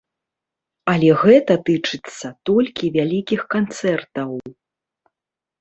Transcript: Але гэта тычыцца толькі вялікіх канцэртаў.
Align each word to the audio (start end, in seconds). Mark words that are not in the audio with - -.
Але 0.93 1.09
гэта 1.23 1.57
тычыцца 1.69 2.27
толькі 2.51 2.91
вялікіх 2.97 3.41
канцэртаў. 3.57 4.31